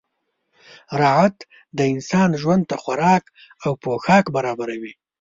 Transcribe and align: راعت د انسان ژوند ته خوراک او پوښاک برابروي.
راعت 1.01 1.37
د 1.77 1.79
انسان 1.93 2.29
ژوند 2.41 2.63
ته 2.69 2.75
خوراک 2.83 3.23
او 3.65 3.71
پوښاک 3.83 4.25
برابروي. 4.35 4.93